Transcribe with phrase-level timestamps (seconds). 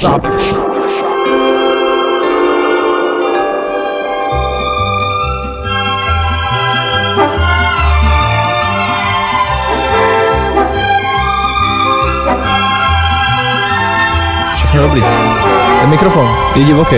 [0.00, 0.26] Shop.
[14.54, 15.02] Všechno dobrý.
[15.80, 16.96] Ten mikrofon, je divoký.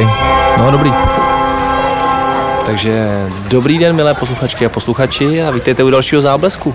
[0.59, 0.93] No dobrý.
[2.67, 6.75] Takže dobrý den, milé posluchačky a posluchači a vítejte u dalšího záblesku.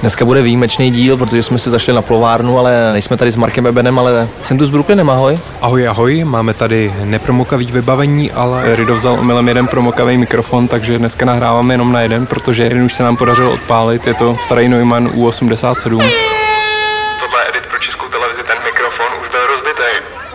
[0.00, 3.66] Dneska bude výjimečný díl, protože jsme si zašli na plovárnu, ale nejsme tady s Markem
[3.66, 5.38] Ebenem, ale jsem tu s Brooklynem, ahoj.
[5.62, 11.24] Ahoj, ahoj, máme tady nepromokavý vybavení, ale Rido vzal omylem jeden promokavý mikrofon, takže dneska
[11.24, 15.08] nahráváme jenom na jeden, protože jeden už se nám podařilo odpálit, je to starý Neumann
[15.08, 15.90] U87.
[15.90, 19.92] Tohle je edit pro českou televizi, ten mikrofon už byl rozbitý.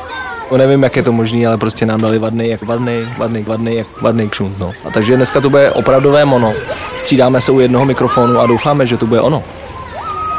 [0.09, 3.75] No, nevím, jak je to možné, ale prostě nám dali vadný, jak vadný, vadný, vadný,
[3.75, 4.71] jak vadný kšunt, no.
[4.85, 6.53] A takže dneska to bude opravdové mono.
[6.97, 9.43] Střídáme se u jednoho mikrofonu a doufáme, že to bude ono.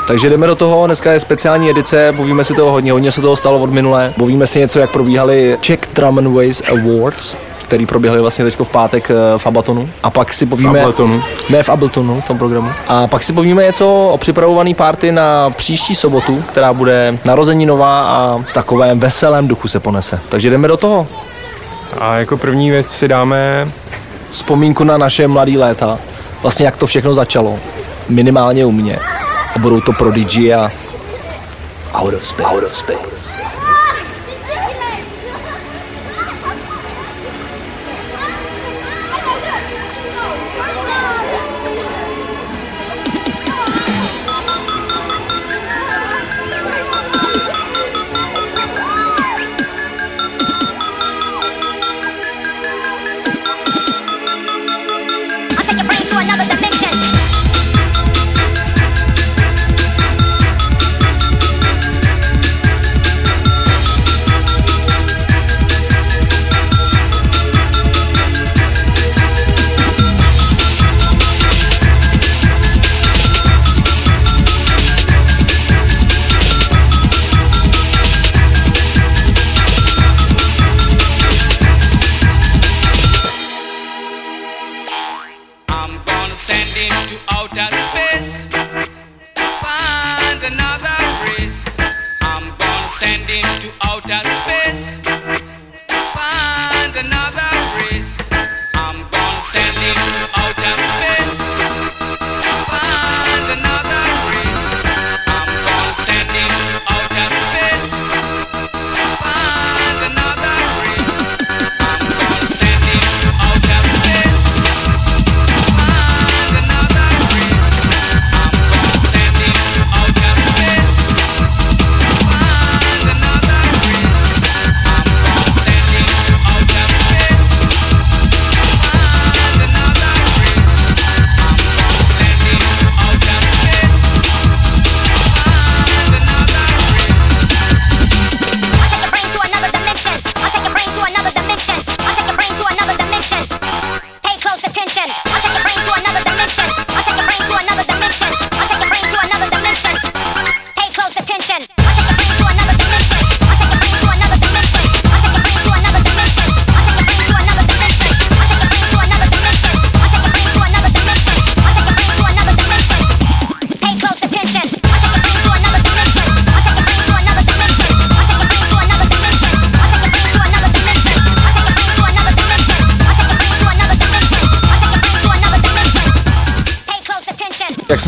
[0.06, 3.36] Takže jdeme do toho, dneska je speciální edice, povíme si toho hodně, hodně se toho
[3.36, 4.12] stalo od minulé.
[4.18, 7.36] Povíme si něco, jak probíhaly Czech Drum and Ways Awards,
[7.72, 9.88] který proběhly vlastně teď v pátek eh, v Abatonu.
[10.02, 10.78] A pak si povíme...
[10.78, 11.22] V Abletonu.
[11.50, 12.70] Ne v Abletonu, v tom programu.
[12.88, 18.38] A pak si povíme něco o připravovaný party na příští sobotu, která bude narozeninová a
[18.46, 20.20] v takovém veselém duchu se ponese.
[20.28, 21.06] Takže jdeme do toho.
[21.98, 23.68] A jako první věc si dáme
[24.30, 25.98] Vzpomínku na naše mladé léta.
[26.42, 27.58] Vlastně jak to všechno začalo.
[28.08, 28.98] Minimálně u mě.
[29.56, 30.70] A budou to Prodigy a
[31.94, 32.48] Out of Space.
[32.48, 33.21] Out of space.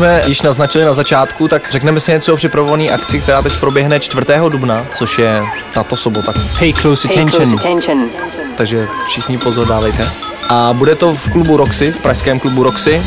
[0.05, 3.99] Jsme již naznačili na začátku, tak řekneme si něco o připravované akci, která teď proběhne
[3.99, 4.25] 4.
[4.49, 5.43] dubna, což je
[5.73, 6.33] tato sobota.
[6.59, 8.09] Pay close attention.
[8.55, 10.09] Takže všichni pozor dávejte.
[10.49, 13.01] A bude to v klubu Roxy, v pražském klubu Roxy.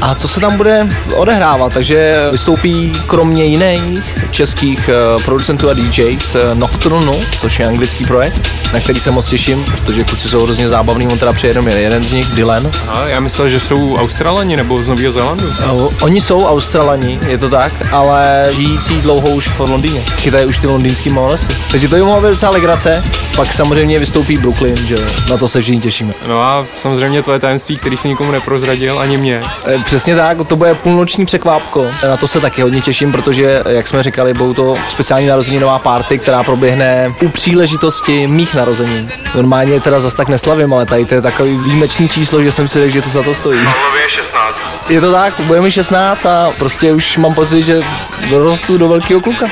[0.00, 1.74] A co se tam bude odehrávat?
[1.74, 8.50] Takže vystoupí kromě jiných českých eh, producentů a DJs eh, Nocturnu, což je anglický projekt,
[8.74, 12.02] na který se moc těším, protože kluci jsou hrozně zábavný, on teda přijede jenom jeden
[12.02, 12.70] z nich, Dylan.
[12.88, 15.44] A já myslel, že jsou Australani nebo z Nového Zélandu.
[15.70, 20.00] O, Oni jsou Australani, je to tak, ale žijící dlouho už v Londýně.
[20.00, 21.46] Chytají už ty londýnský molesy.
[21.70, 23.02] Takže to by mohla být docela legrace.
[23.36, 24.96] Pak samozřejmě vystoupí Brooklyn, že
[25.30, 26.14] na to se všichni těšíme.
[26.28, 29.42] No a Samozřejmě tvoje tajemství, který si nikomu neprozradil, ani mě.
[29.66, 31.86] E, Přesně tak, to bude půlnoční překvápko.
[32.08, 36.18] Na to se taky hodně těším, protože, jak jsme říkali, budou to speciální narozeninová party,
[36.18, 39.10] která proběhne u příležitosti mých narozenin.
[39.34, 42.78] Normálně teda zas tak neslavím, ale tady to je takový výjimečný číslo, že jsem si
[42.78, 43.58] řekl, že to za to stojí.
[43.58, 44.60] Hlavě 16.
[44.88, 47.82] Je to tak, bude mi 16 a prostě už mám pocit, že
[48.30, 49.46] dorostu do velkého kluka.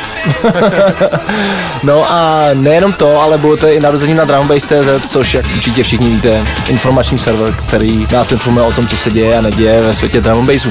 [1.82, 6.10] no a nejenom to, ale bylo to i narození na drumbase.cz, což jak určitě všichni
[6.10, 10.20] víte, informační server, který nás informuje o tom, co se děje a neděje ve světě
[10.20, 10.70] drumbaseu.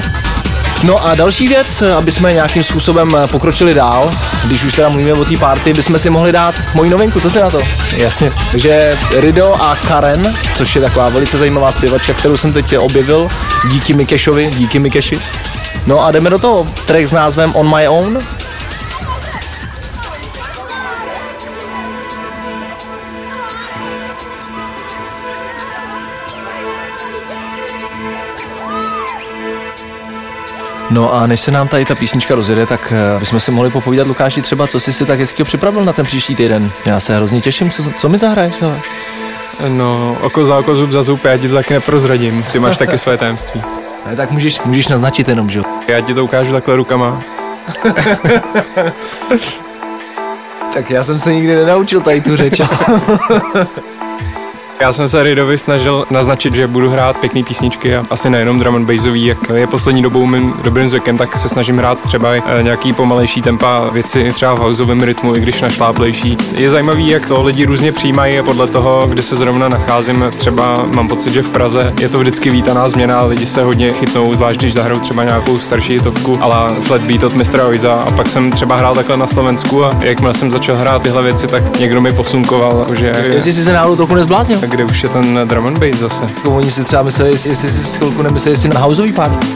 [0.84, 4.10] No a další věc, aby jsme nějakým způsobem pokročili dál,
[4.44, 7.38] když už teda mluvíme o té party, bychom si mohli dát moji novinku, co ty
[7.38, 7.60] na to?
[7.96, 8.32] Jasně.
[8.50, 13.28] Takže Rido a Karen, což je taková velice zajímavá zpěvačka, kterou jsem teď objevil,
[13.70, 15.20] díky Mikešovi, díky Mikeši.
[15.86, 18.18] No a jdeme do toho, track s názvem On My Own.
[30.92, 34.06] No a než se nám tady ta písnička rozjede, tak eh, bychom si mohli popovídat
[34.06, 36.70] Lukáši třeba, co jsi si tak hezkýho připravil na ten příští týden.
[36.86, 38.54] Já se hrozně těším, co, co mi zahraješ.
[38.60, 38.80] No?
[39.68, 42.44] No, oko za oko, zub za zub, já ti to taky neprozradím.
[42.52, 43.62] Ty máš taky své tajemství.
[44.06, 45.64] Ne, tak můžeš, můžeš naznačit jenom, že jo?
[45.88, 47.20] Já ti to ukážu takhle rukama.
[50.74, 52.60] Tak já jsem se nikdy nenaučil tady tu řeč.
[54.82, 58.74] Já jsem se Ridovi snažil naznačit, že budu hrát pěkné písničky a asi nejenom drum
[58.74, 62.62] and bassový, jak je poslední dobou mým dobrým zvykem, tak se snažím hrát třeba eh,
[62.62, 66.36] nějaký pomalejší tempa věci, třeba v houseovém rytmu, i když našláplejší.
[66.56, 70.84] Je zajímavý, jak to lidi různě přijímají a podle toho, kde se zrovna nacházím, třeba
[70.94, 74.58] mám pocit, že v Praze je to vždycky vítaná změna, lidi se hodně chytnou, zvlášť
[74.58, 77.60] když zahrajou třeba nějakou starší hitovku, ale flat beat od Mr.
[77.68, 81.22] Oiza a pak jsem třeba hrál takhle na Slovensku a jakmile jsem začal hrát tyhle
[81.22, 84.71] věci, tak někdo mi posunkoval, že Jestli jsi se náhodou trochu nezbláznil.
[84.72, 86.22] Kde už je ten drum and bass zase.
[86.22, 89.46] Jako Oni si třeba mysleli, jestli si chvilku nemysleli, jestli na houseový party.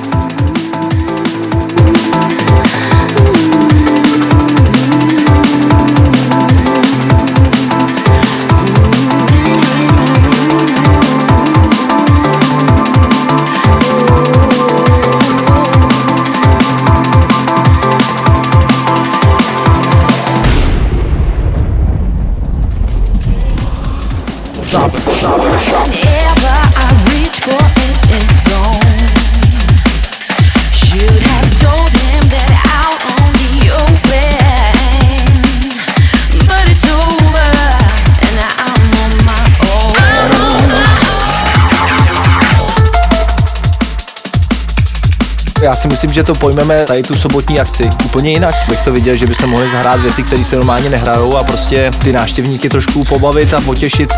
[45.86, 48.54] Si myslím, že to pojmeme tady tu sobotní akci úplně jinak.
[48.68, 51.90] Bych to viděl, že by se mohli zahrát věci, které se normálně nehrajou a prostě
[52.02, 54.12] ty návštěvníky trošku pobavit a potěšit.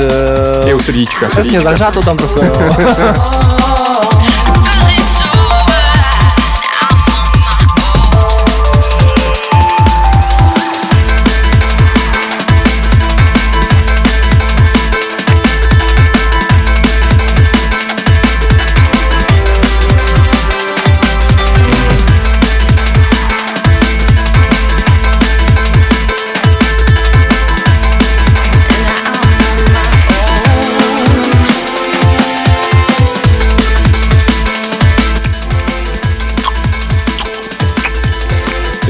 [0.67, 1.29] Je Uh, u srdíčka.
[1.29, 2.41] přesně, zahřát to tam trochu.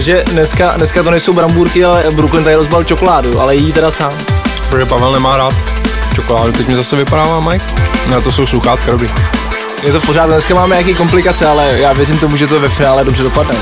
[0.08, 4.12] Takže dneska, dneska to nejsou brambůrky, ale Brooklyn tady rozbal čokoládu, ale jí teda sám.
[4.70, 5.54] Protože Pavel nemá rád
[6.14, 6.52] čokoládu.
[6.52, 7.64] Teď mi zase vypadává Mike.
[8.10, 9.08] No to jsou sluchátka, dobrý.
[9.82, 12.68] Je to v pořádku, dneska máme nějaké komplikace, ale já věřím tomu, že to ve
[12.68, 13.54] finále dobře dopadne.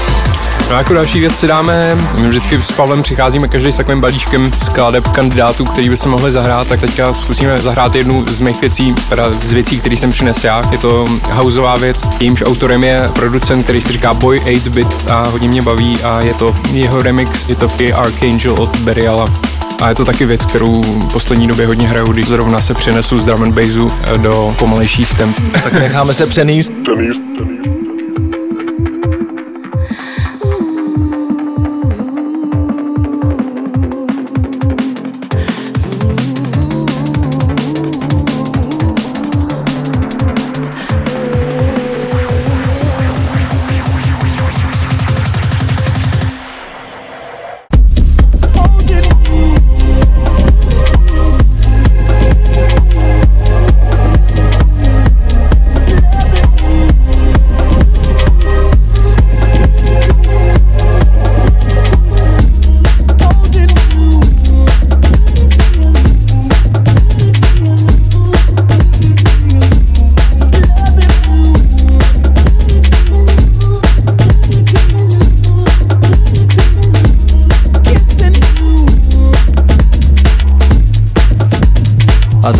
[0.70, 4.00] No a jako další věc si dáme, my vždycky s Pavlem přicházíme každý s takovým
[4.00, 8.60] balíčkem skladeb kandidátů, který by se mohli zahrát, tak teďka zkusíme zahrát jednu z mých
[8.60, 10.62] věcí, teda z věcí, který jsem přinesl já.
[10.72, 15.48] Je to houseová věc, jejímž autorem je producent, který se říká Boy 8-bit a hodně
[15.48, 19.26] mě baví a je to jeho remix, je to Free Archangel od Beriala.
[19.82, 23.18] A je to taky věc, kterou v poslední době hodně hraju, když zrovna se přenesu
[23.18, 25.36] z drum and bassu eh, do pomalejších temp.
[25.62, 26.74] Tak necháme se přenést.
[26.88, 27.85] Love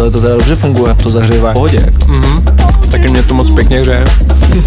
[0.07, 1.79] A to, teda dobře funguje, to zahřívá v pohodě.
[1.85, 2.13] Jako.
[2.91, 4.05] Taky mě to moc pěkně hřeje.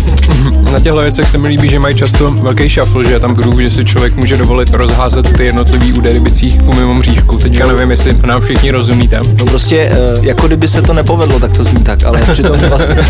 [0.72, 3.63] Na těchto věcech se mi líbí, že mají často velký shuffle, že je tam groove,
[3.63, 7.38] že si člověk může dovolit rozházet ty jednotlivý údery bicích po mimo mřížku.
[7.38, 9.19] Teďka nevím, jestli nám všichni rozumíte.
[9.39, 12.96] No prostě, eh, jako kdyby se to nepovedlo, tak to zní tak, ale přitom vlastně,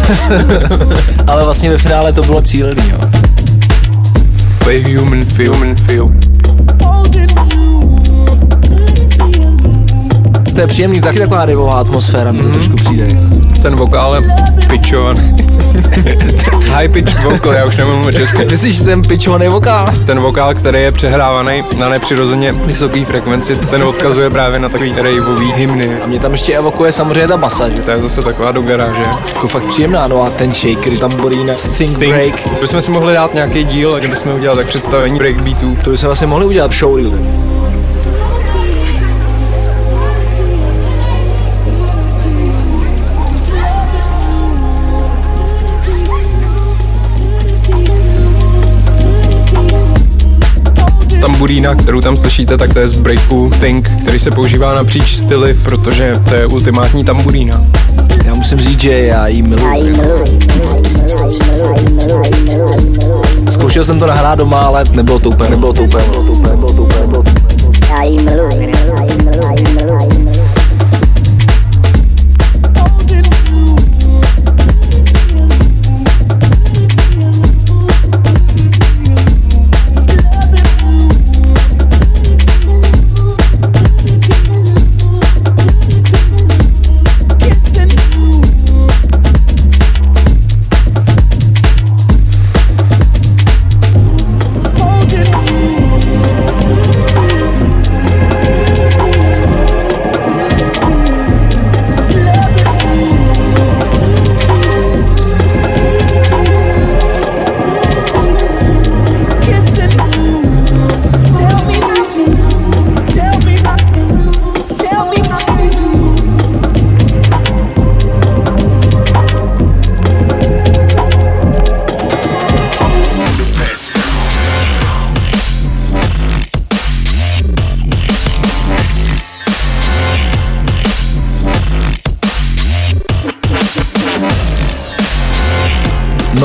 [1.28, 3.00] ale vlastně ve finále to bylo cílený, jo.
[4.60, 5.54] Play human feel.
[5.54, 6.29] Human feel.
[10.60, 13.08] To je příjemný, taky taková rivová atmosféra mi to trošku přijde.
[13.62, 14.22] Ten vokál je
[14.70, 15.22] pitchovaný.
[16.68, 18.46] High pitch vocal, já už nemluvím česky.
[18.46, 19.94] Myslíš ten pičovaný vokál?
[20.06, 25.52] Ten vokál, který je přehrávaný na nepřirozeně vysoké frekvenci, ten odkazuje právě na takový raveový
[25.52, 25.90] hymny.
[26.04, 27.82] A mě tam ještě evokuje samozřejmě ta basa, že?
[27.82, 29.04] To je zase taková do garáže.
[29.34, 32.42] Jako fakt příjemná, no a ten shaker, tamborína, think break.
[32.42, 32.62] Think.
[32.62, 35.78] Bychom si mohli dát nějaký díl, kdybychom udělali tak představení breakbeatů.
[35.84, 37.12] To by se vlastně mohli udělat showreel.
[51.40, 55.54] Tamburína, kterou tam slyšíte, tak to je z breaku Think, který se používá napříč styly,
[55.54, 57.64] protože to je ultimátní tamburína.
[58.26, 59.96] Já musím říct, že já jí miluji.
[63.52, 66.52] Zkoušel jsem to nahrát doma, ale nebylo to úplně, nebylo to úplně, nebylo to úplně,
[66.52, 68.79] nebylo to úplně, nebylo to úplně.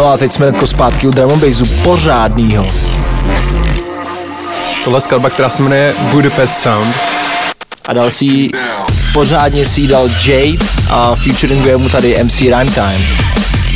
[0.04, 2.66] No a teď jsme jako zpátky u drum and bassu pořádnýho.
[4.84, 6.96] Tohle je skladba, která se jmenuje Budapest Sound.
[7.88, 8.50] A dal si jí-
[9.12, 13.24] pořádně si dal Jade a featuringuje mu tady MC Rhyme Time.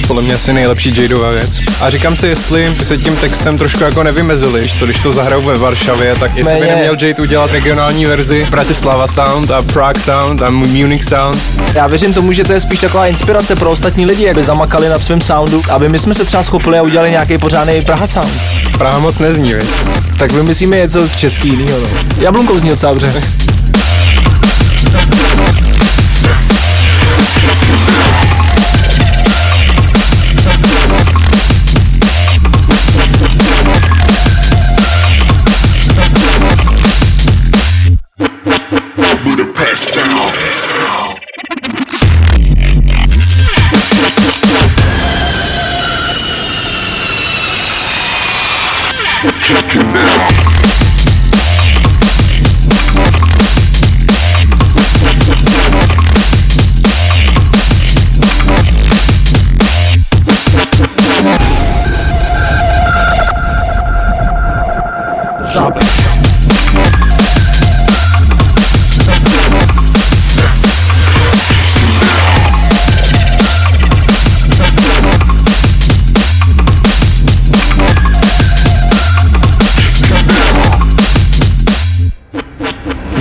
[0.09, 1.61] Podle mě asi nejlepší Jadova věc.
[1.81, 5.59] A říkám si, jestli se tím textem trošku jako nevymezili, co, když to zahrajou ve
[5.59, 10.51] Varšavě, tak jestli by neměl Jade udělat regionální verzi Bratislava Sound a Prague Sound a
[10.51, 11.43] Munich Sound.
[11.75, 14.99] Já věřím tomu, že to je spíš taková inspirace pro ostatní lidi, aby zamakali na
[14.99, 18.33] svém soundu, aby my jsme se třeba schopili a udělali nějaký pořádný Praha sound.
[18.79, 19.69] Praha moc nezní, víš.
[20.19, 21.87] Tak vymyslíme něco český jinýho, no.
[22.21, 23.23] Jablunkou zní docela dobře.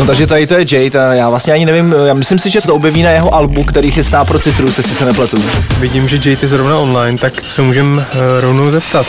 [0.07, 2.67] Takže tady to je Jade a já vlastně ani nevím, já myslím si, že se
[2.67, 5.37] to objeví na jeho albu, který chystá pro Citrus, jestli se nepletu.
[5.79, 8.05] Vidím, že Jade je zrovna online, tak se můžeme uh,
[8.39, 9.05] rovnou zeptat.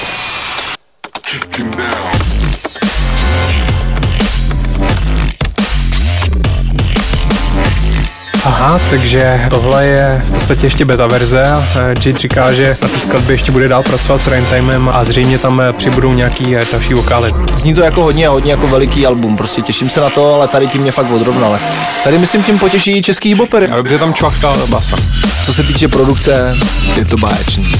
[8.58, 11.44] Aha, takže tohle je v podstatě ještě beta verze.
[11.44, 15.04] a, eh, Jade říká, že na té skladbě ještě bude dál pracovat s Raintimem a
[15.04, 17.34] zřejmě tam eh, přibudou nějaký eh, další vokály.
[17.56, 20.66] Zní to jako hodně, hodně jako veliký album, prostě těším se na to, ale tady
[20.66, 21.58] tím mě fakt odrovnal.
[22.04, 23.68] Tady myslím tím potěší i český bopery.
[23.68, 24.96] A dobře tam čvachtal basa.
[25.44, 26.56] Co se týče produkce,
[26.96, 27.72] je to báječný.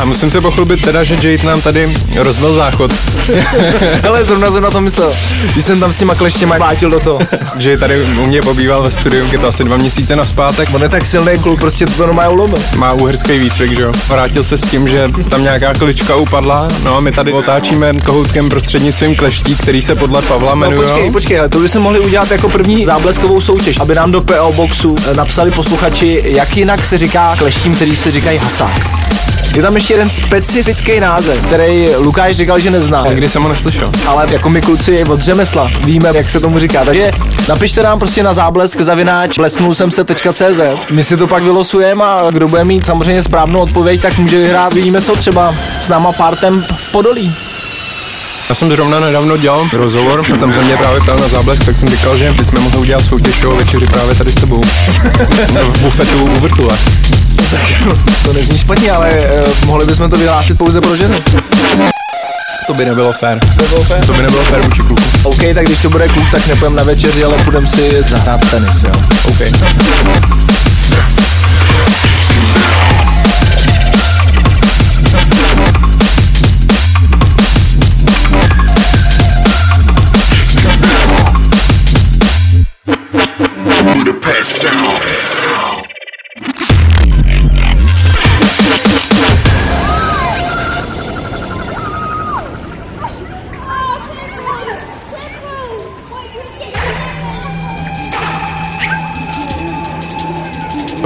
[0.00, 1.86] A musím se pochlubit teda, že Jade nám tady
[2.16, 2.92] rozbil záchod.
[4.08, 5.14] Ale zrovna jsem na to myslel.
[5.52, 7.18] Když jsem tam s těma kleštěma plátil do toho.
[7.58, 10.68] Jade tady u mě pobýval ve studiu, je to asi dva měsíce na zpátek.
[10.72, 12.58] On je tak silný kluk, prostě to normálně ulomil.
[12.76, 13.92] Má úherský výcvik, že jo.
[14.08, 16.68] Vrátil se s tím, že tam nějaká klička upadla.
[16.84, 20.88] No a my tady otáčíme kohoutkem prostřednictvím kleští, který se podle Pavla No jmenují.
[20.88, 24.52] počkej, počkej, ale to bychom mohli udělat jako první zábleskovou soutěž, aby nám do PO
[24.52, 28.80] Boxu eh, napsali posluchači, jak jinak se říká kleštím, který se říkají hasák.
[29.54, 33.04] Je tam ještě jeden specifický název, který Lukáš říkal, že nezná.
[33.08, 33.92] Nikdy jsem ho neslyšel.
[34.06, 36.84] ale jako my kluci od řemesla víme, jak se tomu říká.
[36.84, 37.10] Takže
[37.48, 40.60] napište nám prostě na záblesk zavináč blesknul jsem se.cz.
[40.90, 44.72] My si to pak vylosujeme a kdo bude mít samozřejmě správnou odpověď, tak může vyhrát,
[44.72, 47.34] vidíme co třeba s náma pártem v Podolí.
[48.48, 51.76] Já jsem zrovna nedávno dělal rozhovor a tam se mě právě ptal na záblesk, tak
[51.76, 54.62] jsem říkal, že bychom mohli udělat soutěž o večeři právě tady s tebou.
[55.72, 56.76] v bufetu u vrtule.
[58.24, 61.22] To nezní špatně, ale uh, mohli bychom to vyhlásit pouze pro ženy.
[62.66, 63.38] To by nebylo fér.
[63.58, 64.06] To bylo fér.
[64.06, 65.02] To by nebylo fér vůči kluku.
[65.22, 68.82] OK, tak když to bude kluk, tak nepůjdeme na večeři, ale půjdeme si zahrát tenis,
[68.82, 68.92] jo.
[69.24, 69.40] OK.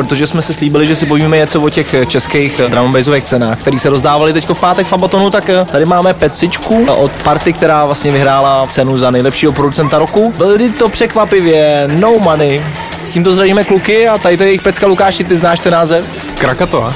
[0.09, 2.93] Protože jsme si slíbili, že si povíme něco o těch eh, českých eh, drum and
[2.93, 6.87] bassových cenách, které se rozdávaly teď v pátek v Abatonu, tak eh, tady máme pecičku
[6.87, 10.35] od party, která vlastně vyhrála cenu za nejlepšího producenta roku.
[10.37, 12.63] Byly to překvapivě No Money.
[13.11, 16.09] Tímto zdravíme kluky a tady to je jejich pecka Lukáši, ty znáš ten název?
[16.39, 16.95] Krakatoa.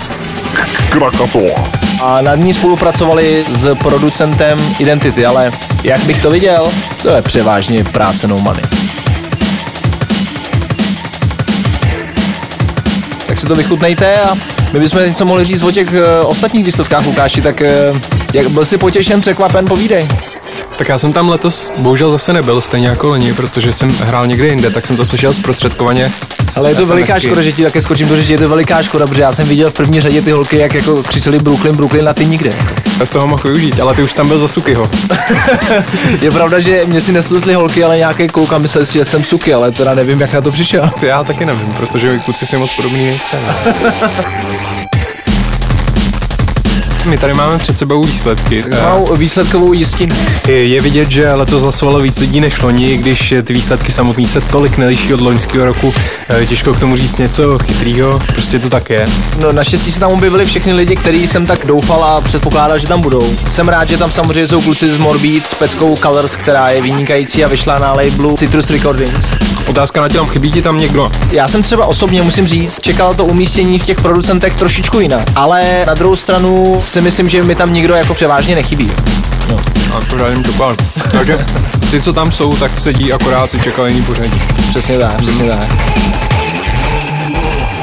[0.90, 1.64] Krakatoa.
[2.02, 5.52] A nad ní spolupracovali s producentem Identity, ale
[5.84, 6.66] jak bych to viděl,
[7.02, 8.81] to je převážně práce No Money.
[13.42, 14.34] Si to vychutnejte a
[14.72, 17.98] my bychom něco mohli říct o těch uh, ostatních výsledkách Lukáši, tak uh,
[18.32, 20.08] jak byl si potěšen, překvapen, povídej.
[20.78, 24.46] Tak já jsem tam letos bohužel zase nebyl, stejně jako loni, protože jsem hrál někde
[24.46, 26.12] jinde, tak jsem to slyšel zprostředkovaně.
[26.56, 27.26] Ale je to veliká SMSky.
[27.26, 29.70] škoda, že ti také skočím do řeči, je to veliká škoda, protože já jsem viděl
[29.70, 32.52] v první řadě ty holky, jak jako křičeli Brooklyn, Brooklyn a ty nikde.
[33.00, 34.90] Já z toho mohl využít, ale ty už tam byl za Sukyho.
[36.22, 39.24] Je pravda, že mě si neslutly holky, ale nějaký kluk a myslel si, že jsem
[39.24, 40.90] suky, ale teda nevím, jak na to přišel.
[41.02, 43.36] Já taky nevím, protože kluci si moc podobný nejste.
[43.36, 43.54] ne?
[47.06, 48.64] My tady máme před sebou výsledky.
[48.82, 50.16] Mám výsledkovou jistinu.
[50.48, 54.78] Je, vidět, že letos hlasovalo víc lidí než loni, když ty výsledky samotný se tolik
[54.78, 55.94] neliší od loňského roku.
[56.28, 59.06] Eh, Těžko k tomu říct něco chytrýho, prostě to tak je.
[59.40, 63.00] No naštěstí se tam objevili všechny lidi, který jsem tak doufal a předpokládal, že tam
[63.00, 63.36] budou.
[63.50, 67.44] Jsem rád, že tam samozřejmě jsou kluci z Morbid s peckou Colors, která je vynikající
[67.44, 69.26] a vyšla na labelu Citrus Recordings.
[69.66, 71.12] Otázka na těm, chybí ti tam někdo?
[71.30, 75.22] Já jsem třeba osobně, musím říct, čekal to umístění v těch producentech trošičku jinak.
[75.34, 78.90] Ale na druhou stranu si myslím, že mi tam nikdo jako převážně nechybí.
[79.92, 80.76] A pořád jim to pál.
[81.10, 81.46] Takže
[81.90, 84.40] ty, co tam jsou, tak sedí akorát si čekají jiný pořadí.
[84.68, 85.68] Přesně tak, přesně tak.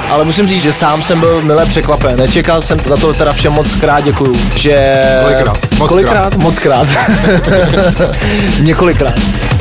[0.09, 2.17] Ale musím říct, že sám jsem byl mile překvapen.
[2.19, 4.33] Nečekal jsem za to teda všem moc krát děkuju.
[4.55, 4.95] Že...
[5.21, 5.57] Kolikrát?
[5.77, 6.35] Moc Kolikrát?
[6.35, 6.87] Moc krát.
[8.61, 9.13] Několikrát.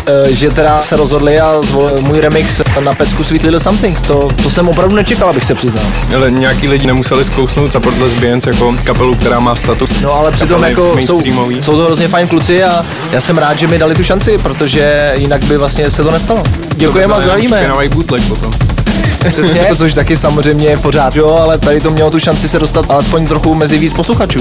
[0.06, 4.00] Eh, Že teda se rozhodli a zvolili můj remix na pecku Sweet Little Something.
[4.00, 5.84] To, to jsem opravdu nečekal, abych se přiznal.
[6.14, 10.64] Ale nějaký lidi nemuseli zkousnout Support Lesbians jako kapelu, která má status No ale přitom
[10.64, 11.22] jako jsou,
[11.60, 12.82] jsou to hrozně fajn kluci a
[13.12, 16.42] já jsem rád, že mi dali tu šanci, protože jinak by vlastně se to nestalo.
[16.76, 17.58] Děkujeme a zdravíme.
[17.58, 18.77] Špinavý bootleg potom.
[19.18, 22.90] Přesně, což taky samozřejmě je pořád, jo, ale tady to mělo tu šanci se dostat
[22.90, 24.40] alespoň trochu mezi víc posluchačů.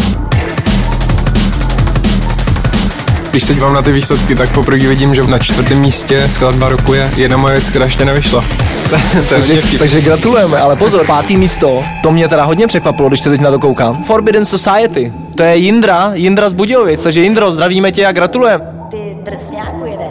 [3.32, 6.94] Když se dívám na ty výsledky, tak poprvé vidím, že na čtvrtém místě skladba roku
[6.94, 8.46] je jedna moje věc, která ještě nevyšla.
[8.90, 8.96] to
[9.30, 13.42] Takže, takže gratulujeme, ale pozor, pátý místo, to mě teda hodně překvapilo, když se teď
[13.42, 14.04] na to koukám.
[14.04, 18.64] Forbidden Society, to je Jindra, Jindra z Budějovic, takže Jindro, zdravíme tě a gratulujeme.
[18.92, 20.08] Ty drsňáku jeden.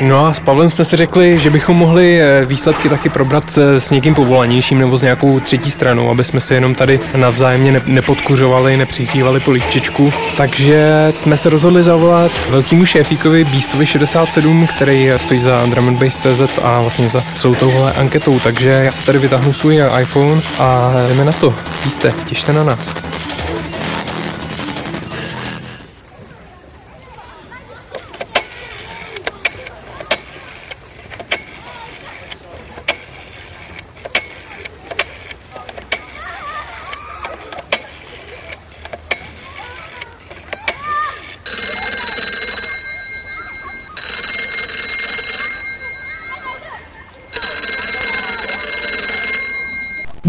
[0.00, 3.90] No a s Pavlem jsme si řekli, že bychom mohli eh, výsledky taky probrat s
[3.90, 8.76] někým povolanějším nebo s nějakou třetí stranou, aby jsme si jenom tady navzájemně ne- nepodkuřovali,
[8.76, 10.12] nepřihrívali polívčičku.
[10.36, 16.80] Takže jsme se rozhodli zavolat velkýmu šéfíkovi Beastovi 67, který stojí za Drum CZ a
[16.80, 18.40] vlastně za celou touhle anketou.
[18.40, 21.54] Takže já se tady vytáhnu svůj iPhone a jdeme na to.
[21.84, 22.94] Beaste, těš se na nás.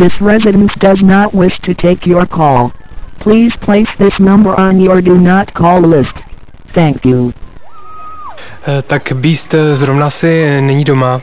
[0.01, 2.71] This residence does not wish to take your call.
[3.19, 6.23] Please place this number on your do not call list.
[6.73, 7.33] Thank you.
[8.67, 11.21] Eh, Tak Beast eh, zrovna si není doma,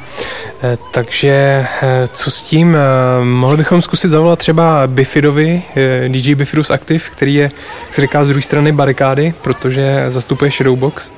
[0.63, 2.77] eh, takže eh, co s tím?
[2.77, 7.51] Eh, Mohli bychom zkusit zavolat třeba Bifidovi, eh, DJ Bifidus Active, který je,
[7.85, 11.13] jak se říká, z druhé strany barikády, protože zastupuje Shadowbox.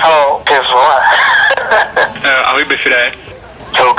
[0.00, 0.96] Halo, ty vole.
[2.44, 3.12] Ahoj Bifide.
[3.76, 3.94] Co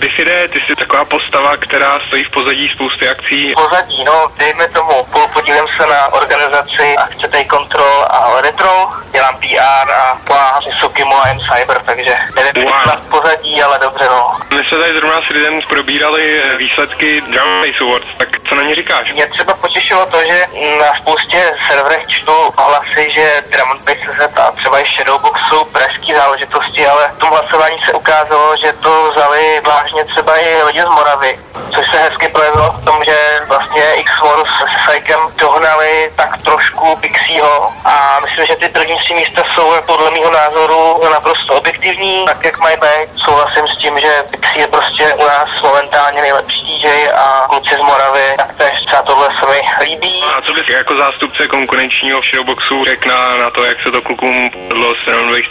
[0.00, 3.54] Bifide, ty jsi taková postava, která stojí v pozadí spousty akcí.
[3.54, 9.92] Pozadí, no, dejme tomu, podílím se na organizaci akce Take Control a Retro, dělám PR
[9.92, 12.96] a pomáhám si Sukimu a M-Cyber, takže nevím, Wow.
[12.96, 14.36] v pozadí, ale dobře, no.
[14.50, 18.62] My jsme tady zrovna s lidem probírali eh, výsledky Drum Bass Awards, tak co na
[18.62, 19.12] ně říkáš?
[19.12, 20.46] Mě třeba potěšilo to, že
[20.80, 26.86] na spoustě serverech čtu hlasy, že Drum CZ a třeba i Shadowbox jsou pražský záležitosti,
[26.86, 31.38] ale v tom hlasování se ukázalo, že to vzali vážně třeba i lidi z Moravy,
[31.74, 33.16] což se hezky projevilo v tom, že
[33.48, 39.42] vlastně X-Wars s Sajkem dohnali tak trošku Pixieho a myslím, že ty první tři místa
[39.54, 43.20] jsou podle mého názoru naprosto objektivní, tak jak mají být.
[43.24, 47.78] Souhlasím s tím, že Pixie je prostě u nás momentálně nejlepší DJ a kluci z
[47.78, 50.24] Moravy, tak tež třeba tohle se mi líbí.
[50.36, 54.50] A co bys jako zástupce konkurenčního Shadowboxu řekl na, na to, jak se to klukům
[54.50, 55.04] povedlo s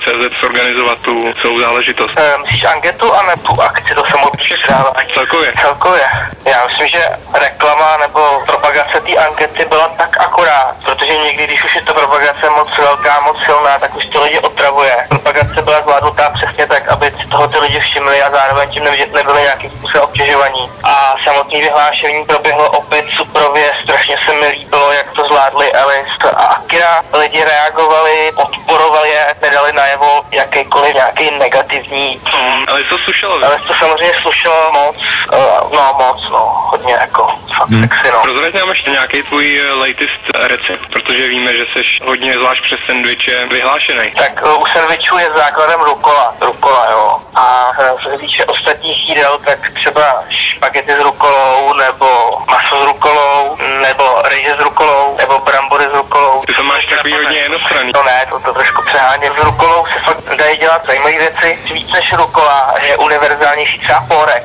[0.03, 2.13] CZ zorganizovat tu celou záležitost?
[2.17, 4.97] Eh, Myslíš anketu a nebo tu akci, to se moc předávat?
[5.13, 5.53] Celkově.
[5.61, 6.05] Celkově.
[6.45, 11.75] Já myslím, že reklama nebo propagace té ankety byla tak akorát, protože někdy, když už
[11.75, 14.95] je to propagace moc velká, moc silná, tak už ty lidi otravuje.
[15.09, 19.11] Propagace byla zvládnutá přesně tak, aby si toho ty lidi všimli a zároveň tím nebyli
[19.13, 20.71] nebyli nějakým způsobem obtěžovaní.
[20.83, 26.43] A samotné vyhlášení proběhlo opět suprově, strašně se mi líbilo, jak to zvládli Elist a
[26.43, 27.03] Akira.
[27.13, 32.21] Lidi reagovali, podporovali je, nedali najevo jakýkoliv nějaký negativní
[32.67, 33.33] Ale co slušelo?
[33.33, 37.81] ale to samozřejmě slušelo moc, uh, no moc, no, hodně jako, fakt hmm.
[37.81, 38.21] sexy, no.
[38.25, 42.79] Rozhodně nám ještě nějaký tvůj eh, latest recept, protože víme, že jsi hodně, zvlášť přes
[42.85, 44.11] sendviče, vyhlášený.
[44.11, 47.19] Tak uh, u sandvičů je základem rukola, rukola, jo.
[47.35, 48.45] A uh, co se týče
[48.87, 55.15] ostatních jídel, tak třeba špagety s rukolou, nebo maso s rukolou, nebo rejže s rukolou,
[55.17, 56.41] nebo brambory s rukolou.
[56.47, 57.91] Ty to máš takový hodně jednostranný.
[57.95, 59.31] No ne, to, to trošku přeháním.
[59.33, 61.59] S rukolou se fakt dají dělat zajímavé věci.
[61.73, 64.43] Víc než rukola je univerzálnější třeba porek.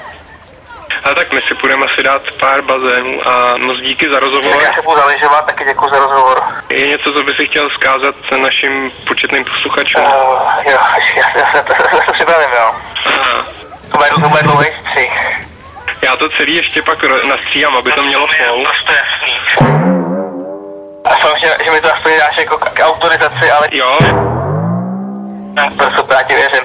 [1.05, 4.63] A tak my si půjdeme asi dát pár bazénů a moc díky za Tak rozhovor.
[4.63, 6.43] já se budu zaližovat, taky děkuji za rozhovor.
[6.69, 10.03] Je něco, co by si chtěl zkázat našim početným posluchačům?
[10.03, 10.11] Uh,
[10.65, 10.79] jo,
[11.17, 12.71] já, já, se, to, já se připravím, jo.
[13.07, 13.43] Aha.
[13.43, 13.52] To
[14.11, 15.13] to bude dlouhý střih.
[16.03, 18.67] Já to celý ještě pak nastříhám, aby to mělo flow.
[21.05, 21.31] A jsem,
[21.65, 23.99] že, mi to aspoň dáš jako k, autorizaci, ale Jo,
[25.79, 26.65] to super, já ti věřím.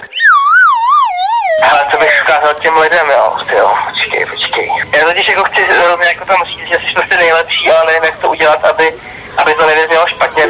[1.71, 4.71] Ale co bych vzkázal těm lidem, jo, ty jo, počkej, počkej.
[4.97, 8.17] Já totiž jako chci hrozně jako tam říct, že jsi prostě nejlepší, ale nevím, jak
[8.17, 8.93] to udělat, aby,
[9.37, 10.43] aby to nevědělo špatně.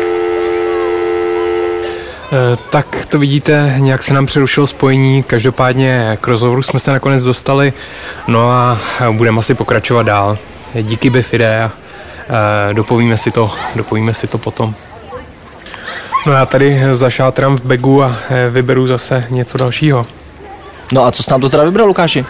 [2.31, 7.23] Eh, Tak to vidíte, nějak se nám přerušilo spojení, každopádně k rozhovoru jsme se nakonec
[7.23, 7.73] dostali,
[8.27, 8.77] no a
[9.11, 10.37] budeme asi pokračovat dál.
[10.81, 11.71] Díky Bifide a
[12.69, 14.73] eh, dopovíme si to, dopovíme si to potom.
[16.27, 20.05] No já tady zašátrám v begu a eh, vyberu zase něco dalšího.
[20.91, 22.25] No a co jsi nám to teda vybral, Lukáši?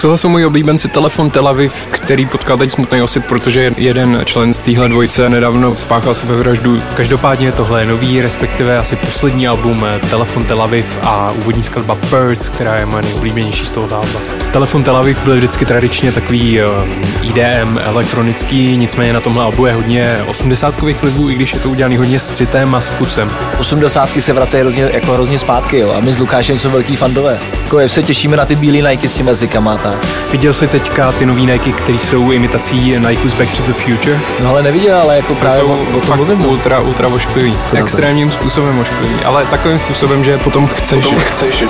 [0.00, 4.54] Tohle jsou moji oblíbenci Telefon Tel Aviv, který potkal teď smutný osit, protože jeden člen
[4.54, 6.82] z téhle dvojice nedávno spáchal sebevraždu.
[6.96, 11.96] Každopádně tohle je nový, respektive asi poslední album eh, Telefon Tel Aviv a úvodní skladba
[12.10, 14.20] Birds, která je moje nejoblíbenější z toho alba.
[14.52, 16.64] Telefon Tel Aviv byl vždycky tradičně takový eh,
[17.22, 21.96] IDM elektronický, nicméně na tomhle albu je hodně 80 vlivů, i když je to udělaný
[21.96, 23.30] hodně s citem a s vkusem.
[23.58, 25.92] 80 se vracejí hrozně, jako hrozně zpátky, jo.
[25.92, 27.38] A my s Lukášem jsme velký fandové.
[27.64, 30.30] Jako se těšíme na ty bílé Nike s těmi jazykama tak.
[30.32, 34.18] Viděl jsi teďka ty nový Nike, které jsou imitací Nike's Back to the Future?
[34.42, 36.42] No ale neviděl, ale jako právě jsou o, o tom mluvím.
[36.42, 36.48] no.
[36.48, 37.54] ultra, ultra ošklivý.
[37.72, 41.04] Extrémním způsobem ošklivý, ale takovým způsobem, že potom chceš.
[41.04, 41.64] Potom chceš.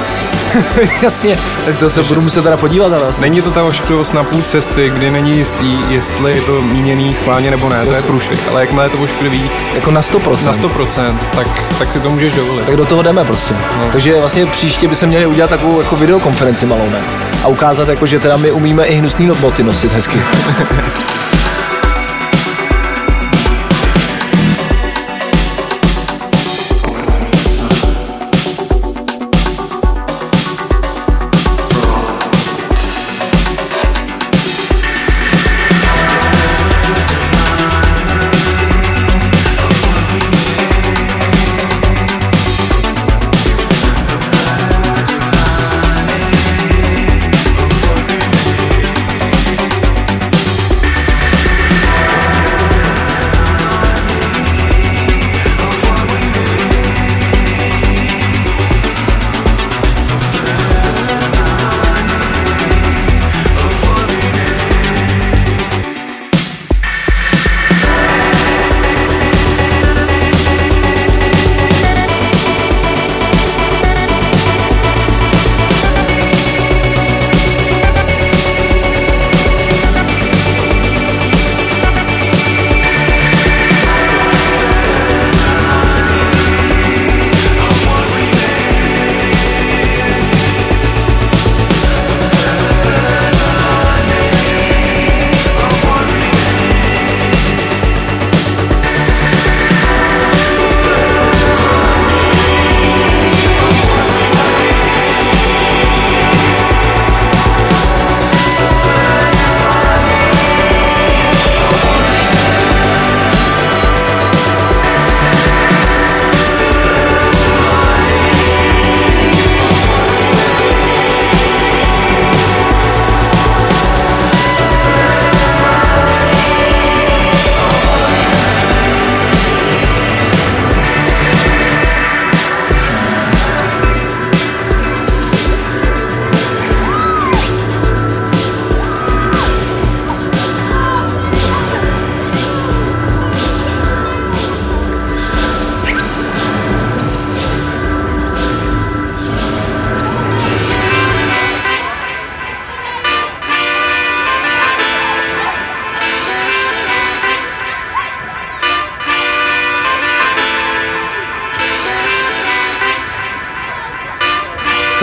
[1.02, 3.20] Jasně, tak to se budu muset teda podívat ale asi.
[3.20, 7.50] Není to ta ošklivost na půl cesty, kdy není jistý, jestli je to míněný schválně
[7.50, 8.48] nebo ne, to je průšvih.
[8.50, 10.46] Ale jakmile je to ošklivý Jako na 100%.
[10.46, 11.46] na 100%, tak,
[11.78, 12.66] tak si to můžeš dovolit.
[12.66, 13.54] Tak do toho jdeme prostě.
[13.78, 13.88] No.
[13.92, 17.00] Takže vlastně příště by se měli udělat takovou jako videokonferenci malou, ne?
[17.44, 20.18] A ukázat jako, že teda my umíme i hnusný boty nosit hezky.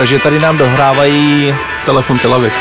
[0.06, 2.52] Takže tady nám dohrávají Telefon Tel Aviv.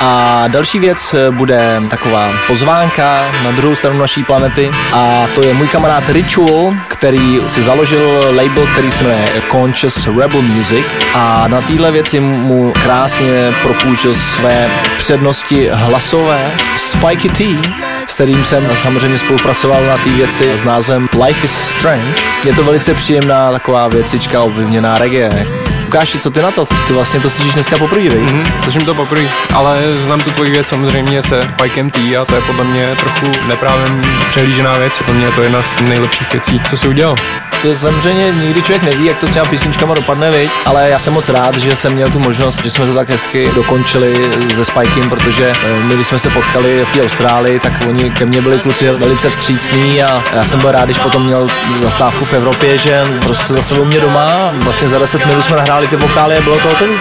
[0.00, 5.54] a další věc eh, bude taková pozvánka na druhou stranu naší planety a to je
[5.54, 11.60] můj kamarád Ritual, který si založil label, který se jmenuje Conscious Rebel Music a na
[11.60, 17.58] téhle věci mu krásně propůjčil své přednosti hlasové Spiky T,
[18.06, 22.14] s kterým jsem samozřejmě spolupracoval na té věci s názvem Life is Strange.
[22.44, 25.46] Je to velice příjemná taková věcička ovlivněná reggae.
[25.88, 26.66] Ukáži, co ty na to?
[26.86, 28.26] Ty vlastně to slyšíš dneska poprvé, mm.
[28.26, 32.34] Mhm, slyším to poprvé, ale znám tu tvoji věc samozřejmě se Pikem T a to
[32.34, 34.98] je podle mě trochu neprávem přehlížená věc.
[34.98, 37.16] Podle mě je to jedna z nejlepších věcí, co si udělal.
[37.62, 40.50] To samozřejmě nikdy člověk neví, jak to s těma písničkama dopadne, viď?
[40.66, 43.50] ale já jsem moc rád, že jsem měl tu možnost, že jsme to tak hezky
[43.54, 48.10] dokončili se Spikem, protože eh, my, když jsme se potkali v té Austrálii, tak oni
[48.10, 51.48] ke mně byli kluci velice vstřícní a já jsem byl rád, když potom měl
[51.82, 55.86] zastávku v Evropě, že prostě zase u mě doma, vlastně za 10 minut jsme nahráli
[55.86, 56.94] ty vokály a bylo to hotový.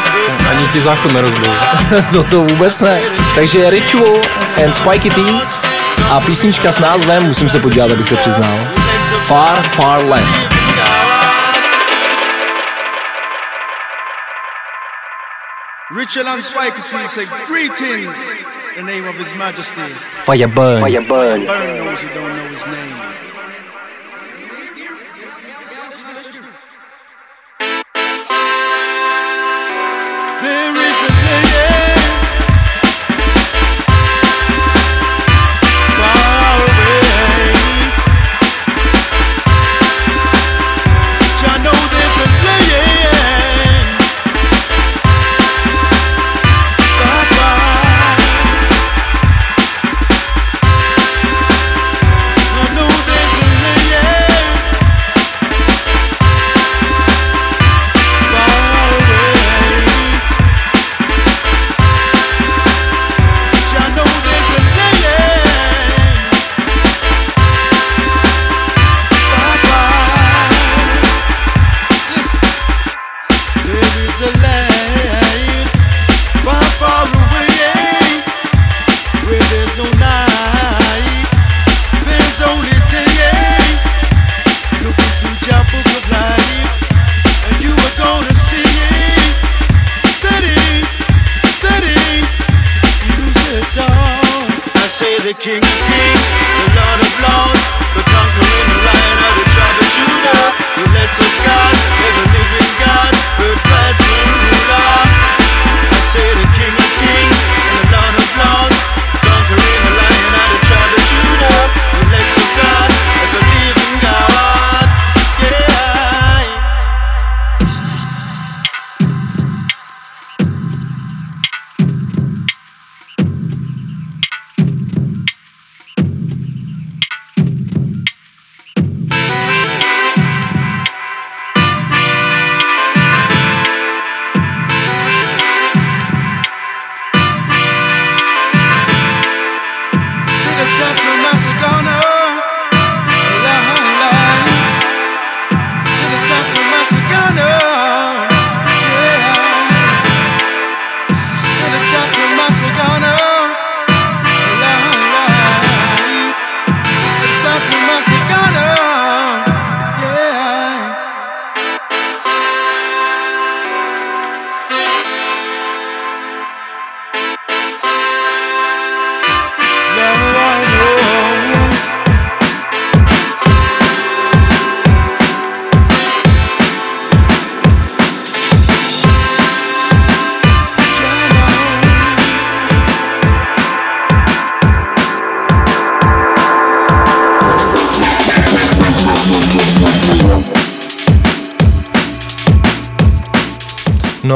[0.49, 1.51] Ani ti záchod nerozbil.
[2.11, 2.99] no to vůbec ne.
[3.35, 4.21] Takže Ritual
[4.65, 5.21] and Spiky T
[6.11, 8.57] a písnička s názvem, musím se podívat, abych se přiznal,
[9.25, 10.53] Far Far Land.
[15.91, 18.43] Richard and Spike T say greetings
[18.77, 19.81] in the name of His Majesty.
[19.81, 20.81] Fire Burn.
[20.81, 23.26] Burn those who don't know his name.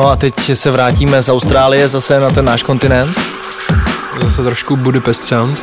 [0.02, 3.22] No a teď se vrátíme z Austrálie zase na ten náš kontinent.
[4.24, 5.60] Zase trošku Budapest sound.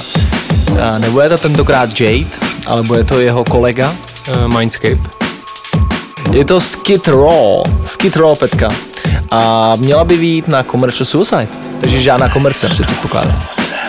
[0.82, 2.30] A nebude to tentokrát Jade,
[2.66, 3.94] ale bude to jeho kolega.
[4.28, 4.98] Uh, Mindscape.
[6.32, 8.68] Je to Skid Row, Skid Row pecka.
[9.30, 11.48] A měla by výjít na Commercial Suicide,
[11.80, 13.42] takže žádná komerce si předpokládám.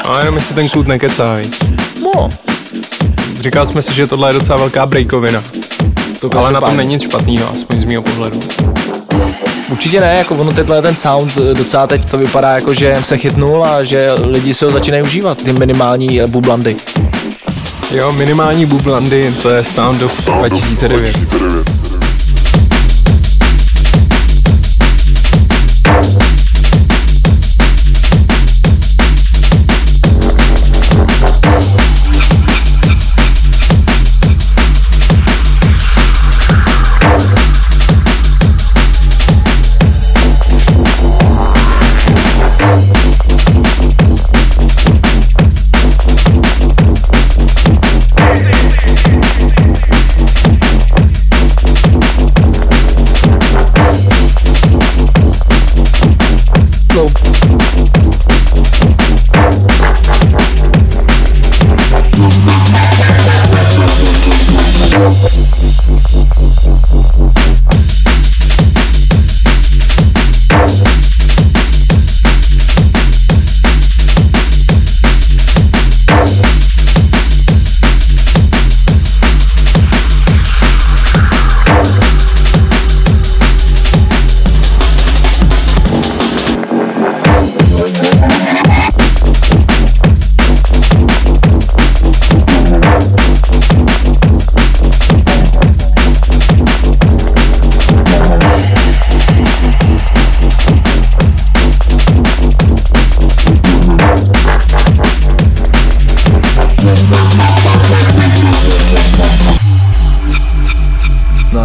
[0.09, 1.63] A jenom jestli ten kluk nekecá, viď?
[2.03, 2.29] No,
[3.39, 5.43] Říkal jsme si, že tohle je docela velká breakovina.
[6.19, 8.39] to Ale na tom není nic špatného, aspoň z mého pohledu.
[9.71, 13.17] Určitě ne, jako ono tenhle ten sound eh, docela teď to vypadá jako, že se
[13.17, 16.75] chytnul a že lidi si ho začínají užívat, ty minimální eh, bublandy.
[17.91, 21.78] Jo, minimální bublandy, to je Sound of 2009.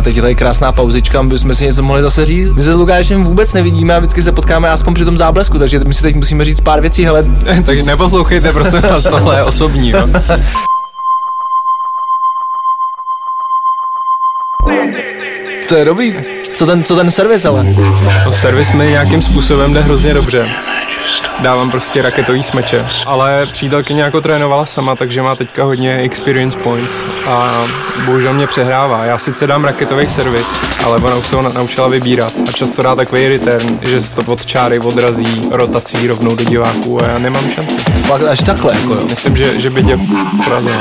[0.04, 2.52] teď je tady krásná pauzička, aby jsme si něco mohli zase říct.
[2.52, 5.80] My se s Lukášem vůbec nevidíme a vždycky se potkáme aspoň při tom záblesku, takže
[5.86, 7.24] my si teď musíme říct pár věcí, hele,
[7.66, 10.08] Takže neposlouchejte, prosím vás, tohle je osobní, jo.
[15.68, 16.14] to je dobrý.
[16.54, 17.64] Co ten, co ten servis ale?
[18.24, 20.48] No, servis mi nějakým způsobem jde hrozně dobře.
[21.42, 22.86] Dávám prostě raketový smeče.
[23.06, 26.94] Ale přítelkyně jako trénovala sama, takže má teďka hodně experience points
[27.26, 27.64] a
[28.06, 29.04] bohužel mě přehrává.
[29.04, 30.46] Já sice dám raketový servis,
[30.84, 34.14] ale ona už se ho na- naučila vybírat a často dá takový return, že se
[34.16, 37.76] to od čáry odrazí rotací rovnou do diváků a já nemám šanci.
[38.02, 39.00] Fakt až takhle, jako jo.
[39.10, 39.98] Myslím, že, že by tě
[40.44, 40.76] porazila.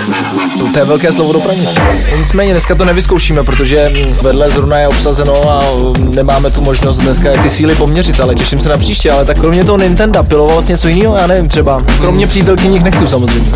[0.74, 1.82] To je velké slovo do pranice.
[2.18, 3.88] Nicméně dneska to nevyzkoušíme, protože
[4.22, 5.60] vedle zrovna je obsazeno a
[5.98, 9.12] nemáme tu možnost dneska ty síly poměřit, ale těším se na příště.
[9.12, 11.82] Ale tak kromě toho Nintendo, piloval jsi něco jiného, já nevím, třeba.
[11.98, 13.52] Kromě přítelkyních nechtů samozřejmě.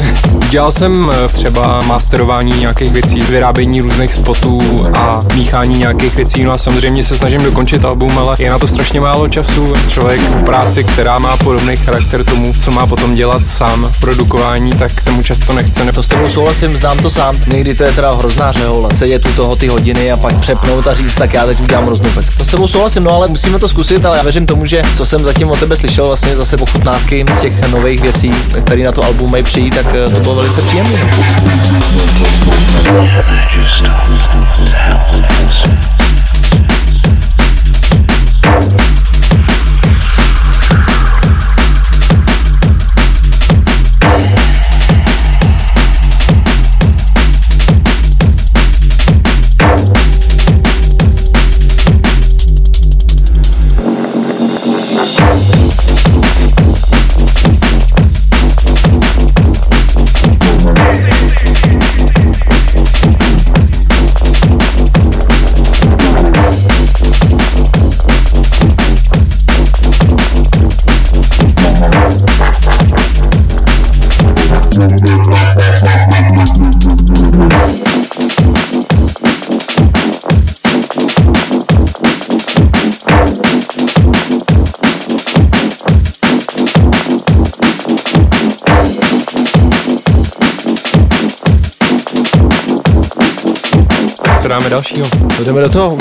[0.49, 4.60] Dělal jsem eh, třeba masterování nějakých věcí, vyrábění různých spotů
[4.93, 8.68] a míchání nějakých věcí, no a samozřejmě se snažím dokončit album, ale je na to
[8.68, 9.74] strašně málo času.
[9.89, 15.01] Člověk v práci, která má podobný charakter tomu, co má potom dělat sám produkování, tak
[15.01, 15.91] se mu často nechce.
[15.91, 17.36] To s tebou souhlasím, znám to sám.
[17.47, 18.95] Někdy to je teda hrozná řehole.
[18.95, 22.10] Sedět u toho ty hodiny a pak přepnout a říct, tak já teď udělám hroznou.
[22.38, 25.05] To s tebou souhlasím, no ale musíme to zkusit, ale já věřím tomu, že co
[25.05, 28.31] jsem zatím od tebe slyšel, vlastně zase ochutnávky z těch nových věcí,
[28.65, 30.99] které na to album mají přijít, tak eh, to bylo velice příjemné.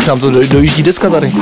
[0.07, 1.33] Už nám to doj- dojíždí deska tady.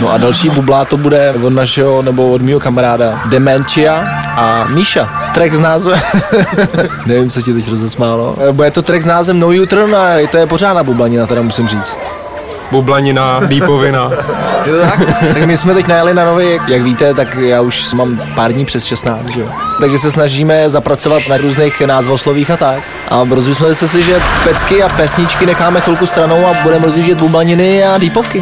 [0.00, 4.04] No a další bubla to bude od našeho, nebo od mého kamaráda Dementia
[4.36, 5.30] a Míša.
[5.34, 6.00] Track s názvem,
[7.06, 8.36] nevím, co ti teď rozesmálo.
[8.48, 11.68] Eh, Bude to track s názvem No U-Turn a to je pořádná bublanina, teda musím
[11.68, 11.96] říct.
[12.70, 14.10] Bublanina, dýpovina.
[14.64, 15.00] To tak?
[15.34, 18.64] tak my jsme teď najeli na nový, jak víte, tak já už mám pár dní
[18.64, 19.46] přes 16, že jo.
[19.80, 22.78] Takže se snažíme zapracovat na různých názvoslovích a tak.
[23.12, 27.84] A rozmysleli jsme si, že pecky a pesničky necháme chvilku stranou a budeme rozjíždět bublaniny
[27.84, 28.40] a dýpovky.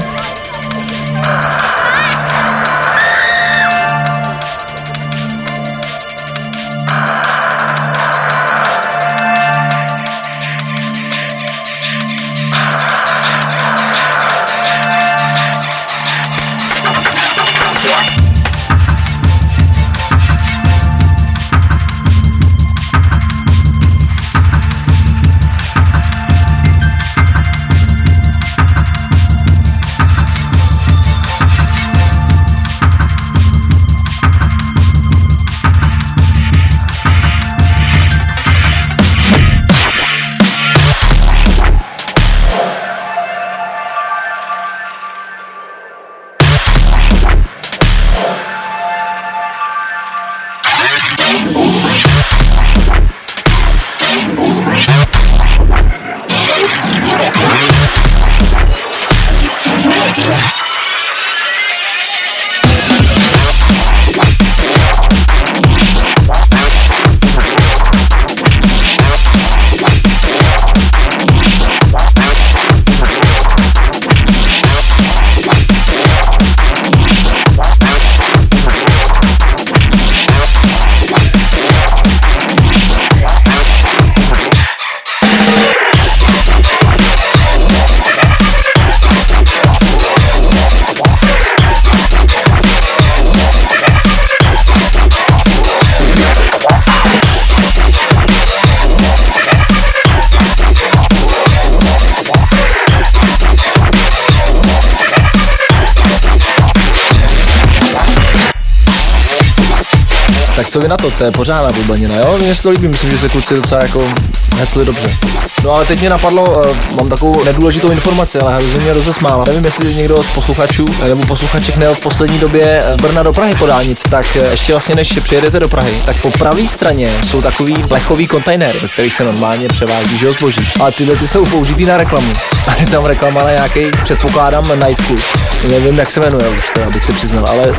[110.61, 112.39] Tak co vy na to, to je pořádná bubanina, jo?
[112.41, 114.09] Mně se to líbí, myslím, že se kluci docela jako
[114.57, 115.17] hecli dobře.
[115.65, 119.45] No ale teď mě napadlo, uh, mám takovou nedůležitou informaci, ale hrozně mě rozesmála.
[119.47, 123.33] Nevím, jestli někdo z posluchačů eh, nebo posluchaček nejel v poslední době z Brna do
[123.33, 127.15] Prahy po dálnici, tak eh, ještě vlastně než přijedete do Prahy, tak po pravé straně
[127.27, 130.69] jsou takový plechový kontejnery, ve kterých se normálně převádí že zboží.
[130.81, 132.33] Ale tyhle ty jsou použitý na reklamu.
[132.67, 134.65] A je tam reklama na nějaký, předpokládám,
[135.07, 135.21] Club.
[135.69, 137.75] Nevím, jak se jmenuje, už to, abych se přiznal, ale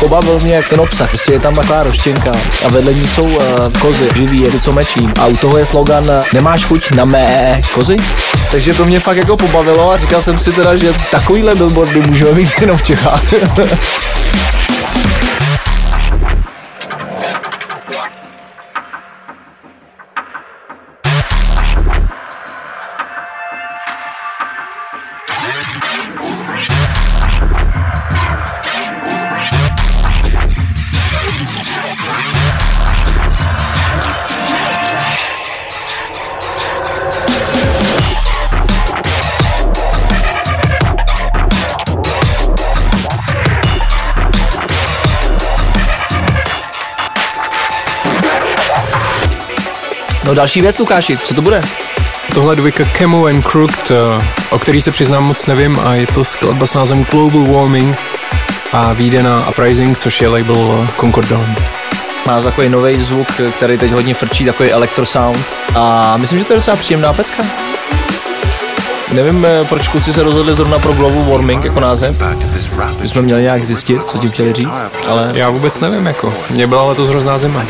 [0.00, 1.08] pobavil mě jak ten obsah.
[1.08, 2.32] Prostě je tam taková roštěnka
[2.64, 3.36] a vedle ní jsou uh,
[3.80, 5.08] kozy, živý, jedu co mečí.
[5.20, 7.19] A u toho je slogan Nemáš chuť na mé
[7.74, 7.96] kozy?
[8.50, 12.32] Takže to mě fakt jako pobavilo a říkal jsem si teda, že takovýhle billboardy můžeme
[12.32, 13.22] mít jenom v Čechách.
[50.30, 51.62] No další věc, Lukáši, co to bude?
[52.34, 56.24] Tohle dvojka Camo and Crooked, eh, o který se přiznám moc nevím a je to
[56.24, 57.96] skladba s názvem Global Warming
[58.72, 61.54] a vyjde na Uprising, což je label Concord Dawn.
[62.26, 65.46] Má takový nový zvuk, který teď hodně frčí, takový electrosound.
[65.74, 67.42] A myslím, že to je docela příjemná pecka.
[69.12, 72.16] Nevím, eh, proč kluci se rozhodli zrovna pro Global Warming jako název.
[73.00, 75.30] My jsme měli nějak zjistit, co tím chtěli říct, ale...
[75.34, 76.34] Já vůbec nevím, jako.
[76.50, 77.62] Mě byla letos hrozná zima.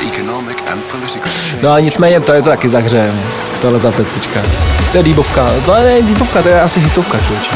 [1.62, 3.20] No ale nicméně to je to taky zahřejem,
[3.62, 4.40] tahle ta pecička.
[4.92, 7.50] To je dýbovka, to je dýbovka, to je asi hitovka, člověče.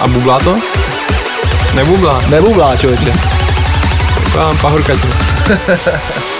[0.00, 0.56] A bublá to?
[1.74, 2.22] Nebublá.
[2.28, 3.12] Nebublá, člověče.
[4.60, 4.92] Pahorka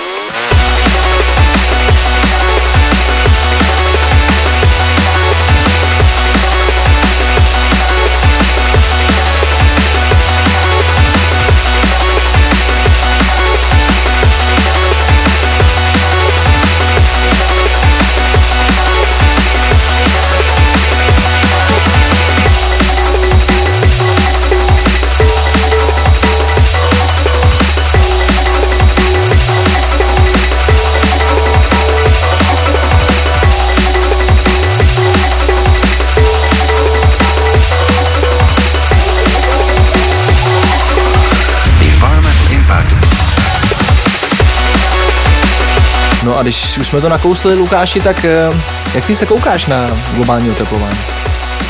[46.41, 48.51] a když už jsme to nakousli, Lukáši, tak eh,
[48.95, 50.99] jak ty se koukáš na globální oteplování?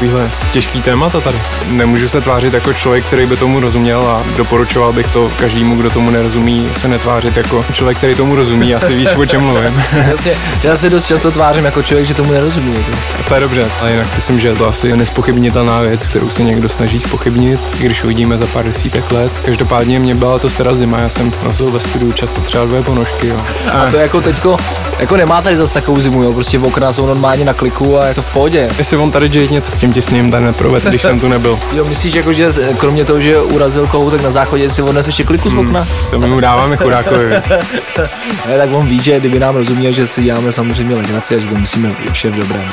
[0.00, 1.38] Takovýhle těžký témata tady.
[1.68, 5.90] Nemůžu se tvářit jako člověk, který by tomu rozuměl a doporučoval bych to každému, kdo
[5.90, 8.74] tomu nerozumí, se netvářit jako člověk, který tomu rozumí.
[8.74, 9.82] Asi víš, o čem mluvím.
[10.10, 12.74] Jasně, já se dost často tvářím jako člověk, že tomu nerozumí.
[12.74, 12.90] jako.
[13.28, 16.68] To je dobře, ale jinak myslím, že je to asi nespochybnitelná věc, kterou se někdo
[16.68, 19.32] snaží spochybnit, i když uvidíme za pár desítek let.
[19.44, 23.26] Každopádně mě byla to teda zima, já jsem nosil ve studiu často třeba dvě ponožky.
[23.26, 23.36] Jo.
[23.72, 24.56] A to jako teďko,
[24.98, 28.14] jako nemá tady zase takovou zimu, jo, prostě okna jsou normálně na kliku a je
[28.14, 28.70] to v pohodě.
[28.78, 31.58] Jestli on tady Jade něco s tím těsným tady neproved, když jsem tu nebyl.
[31.72, 35.50] Jo, myslíš jako, že kromě toho, že urazil kohoutek na záchodě, si odnes ještě kliku
[35.50, 35.88] z okna?
[36.10, 37.30] To my mu dáváme chudákovi.
[38.48, 41.46] Ne, tak on ví, že kdyby nám rozuměl, že si děláme samozřejmě legraci a že
[41.46, 42.64] to musíme vše v dobrém.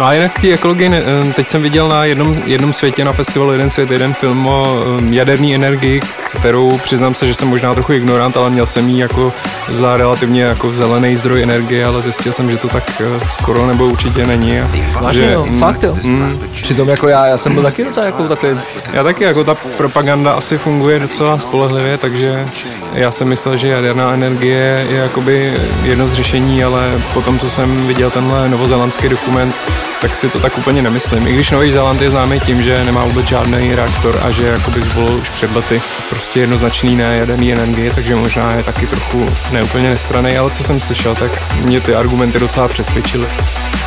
[0.00, 3.12] A jinak k té ekologii, ne- eh, teď jsem viděl na jednom, jednom světě, na
[3.12, 4.78] festivalu Jeden svět, jeden film o
[5.10, 6.00] jaderné energii,
[6.40, 9.32] kterou přiznám se, že jsem možná trochu ignorant, ale měl jsem ji jako
[9.70, 13.86] za relativně jako zelený zdroj energie, ale zjistil jsem, že to tak eh, skoro nebo
[13.86, 14.60] určitě není.
[14.60, 14.68] A,
[15.00, 15.94] Vážně jo, fakt jo.
[16.04, 18.52] Mm, Přitom jako já, já jsem byl taky docela jako takový,
[18.92, 22.46] já taky, jako ta propaganda asi funguje docela spolehlivě, takže
[22.94, 25.52] já jsem myslel, že jaderná energie je jakoby
[25.84, 29.54] jedno z řešení, ale potom, co jsem viděl tenhle novozelandský dokument,
[30.00, 31.26] tak si to tak úplně nemyslím.
[31.26, 34.82] I když Nový Zéland je známý tím, že nemá vůbec žádný reaktor a že jakoby
[34.82, 39.90] zvolil už před lety prostě jednoznačný ne jaderný energie, takže možná je taky trochu neúplně
[39.90, 43.26] nestraný, ale co jsem slyšel, tak mě ty argumenty docela přesvědčily.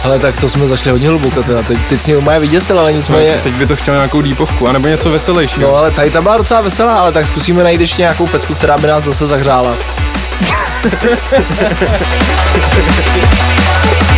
[0.03, 3.39] ale tak to jsme zašli hodně hluboko teda, teď, teď si mě vyděsil, ale nicméně,
[3.43, 5.67] Teď by to chtělo nějakou dýpovku, anebo něco veselějšího.
[5.67, 8.77] no ale tady ta byla docela veselá, ale tak zkusíme najít ještě nějakou pecku, která
[8.77, 9.75] by nás zase zahřála.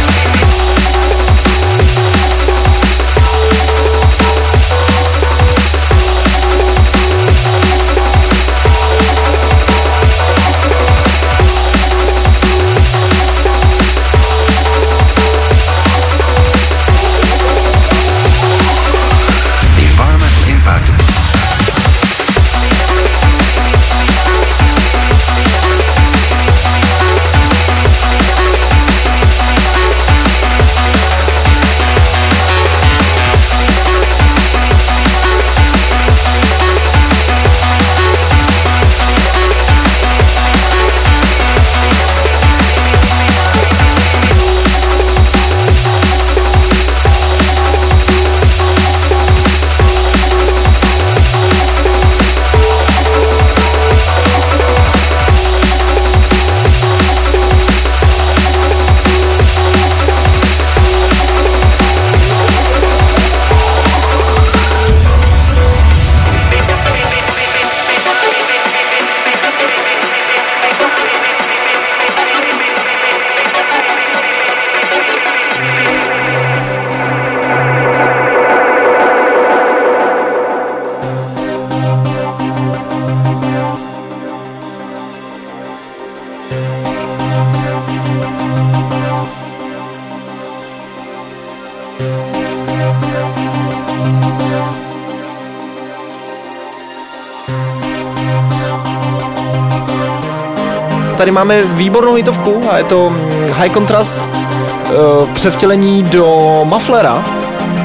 [101.22, 106.26] tady máme výbornou hitovku a je to mm, High Contrast uh, převtělení do
[106.64, 107.26] Mufflera,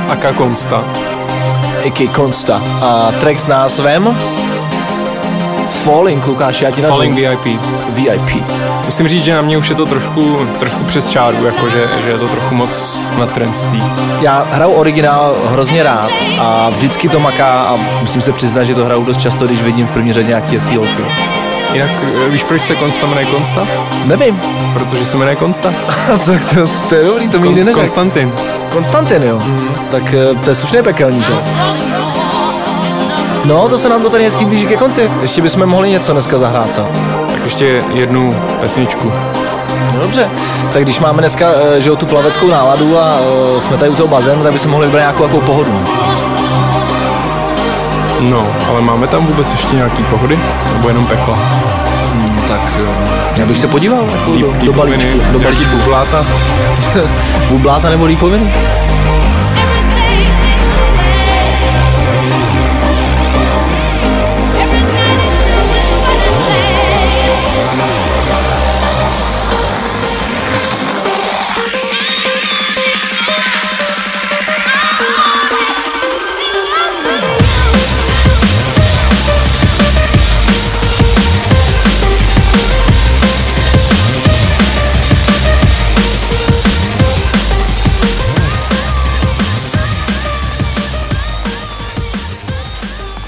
[0.09, 0.84] Aka Konsta.
[1.87, 2.16] a.k.
[2.16, 2.62] Consta.
[2.82, 4.18] A track s názvem
[5.68, 6.97] Falling, Lukáš, já ti nazvu.
[6.97, 7.61] Falling VIP.
[7.89, 8.45] VIP.
[8.87, 12.18] Musím říct, že na mě už je to trošku, trošku přes čáru, jakože že je
[12.18, 13.82] to trochu moc na trendství.
[14.20, 16.11] Já hraju originál hrozně rád
[16.41, 19.87] a vždycky to maká a musím se přiznat, že to hraju dost často, když vidím
[19.87, 20.78] v první řadě nějaký hezký.
[21.73, 21.91] Jinak
[22.27, 23.67] eh, víš, proč se Konsta jmenuje Konsta?
[24.05, 24.41] Nevím.
[24.73, 25.75] Protože se jmenuje Konsta.
[26.27, 27.81] tak to, to je dobrý, to mi nikdy neřekl.
[27.81, 28.33] Konstantin.
[28.73, 29.39] Konstantin, jo.
[29.91, 31.43] Tak eh, to je slušný pekelník, jo.
[33.45, 35.11] No, to se nám to tady hezky blíží ke konci.
[35.23, 36.81] Ještě bychom mohli něco dneska zahrát, co?
[37.33, 39.12] Tak ještě jednu pesničku.
[39.95, 40.31] No dobře,
[40.73, 41.47] tak když máme dneska
[41.77, 43.19] eh, že tu plaveckou náladu a
[43.59, 45.73] jsme tady u toho bazénu, tak bychom mohli vybrat nějakou takovou pohodu.
[48.21, 50.39] No, ale máme tam vůbec ještě nějaký pohody?
[50.73, 51.35] Nebo jenom pekla?
[51.35, 55.21] Hmm, tak eh, já bych se podíval jako do, do balíčku.
[55.33, 55.77] Do balíčku.
[55.77, 56.27] bubláta.
[57.49, 58.53] Bubláta nebo lípoviny?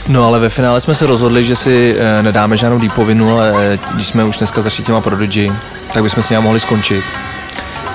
[0.09, 3.79] No ale ve finále jsme se rozhodli, že si eh, nedáme žádnou deepovinu, ale eh,
[3.95, 5.53] když jsme už dneska začali těma Prodigy,
[5.95, 7.05] tak bychom s ním mohli skončit.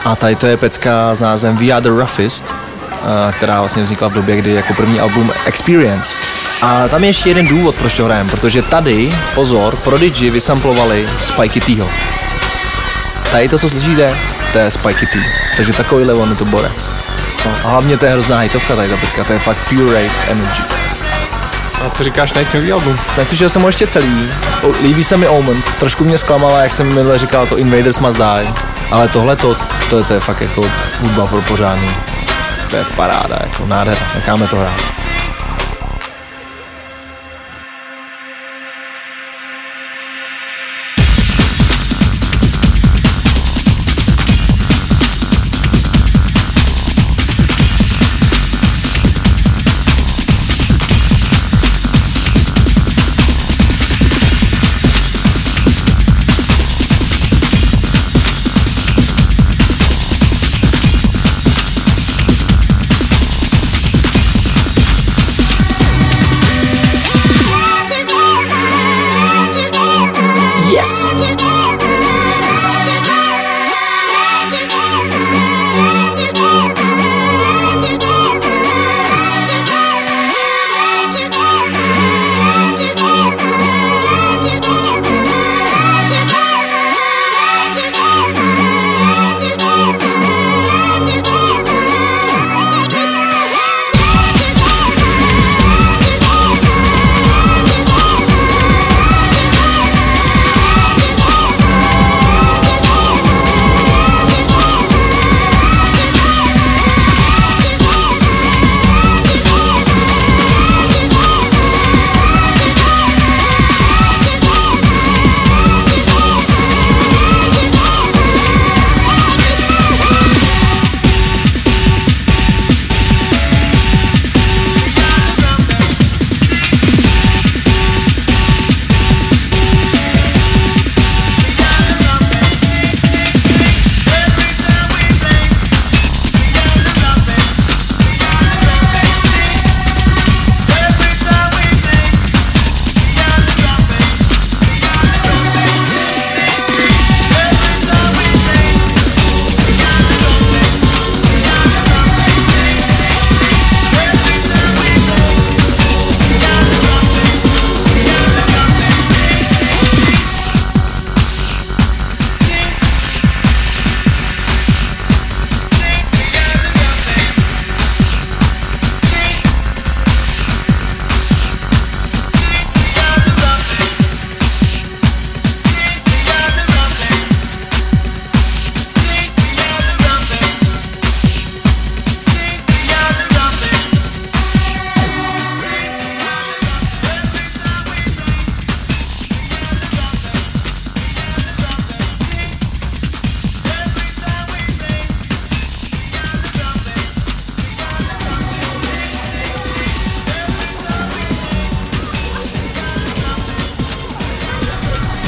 [0.06, 2.46] A tady to je pecka s názvem We Are The Roughest,
[2.92, 6.16] eh, která vlastně vznikla v době, kdy jako první album Experience.
[6.62, 11.76] A tam je ještě jeden důvod, proč to hrajeme, protože tady, pozor, Prodigy vysamplovali Spikey
[11.76, 11.90] Tho.
[13.32, 14.16] Tady to, co slyšíte,
[14.52, 15.20] to je Spikey T.
[15.58, 16.90] Takže takovýhle on je to borec.
[17.46, 20.14] No, a hlavně to je hrozná hitovka tady ta pecka, to je fakt pure rave
[20.30, 20.83] energy.
[21.86, 23.00] A co říkáš na jejich nový album?
[23.18, 24.30] Neslyšel jsem ho ještě celý,
[24.82, 28.48] líbí se mi Omen, trošku mě zklamala, jak jsem minule říkal, to Invaders Must Die,
[28.92, 29.56] ale tohle to,
[29.90, 30.66] to, je- to je fakt jako
[31.02, 31.90] hudba pro pořádný.
[32.70, 35.03] To je paráda, jako nádhera, necháme to hrát.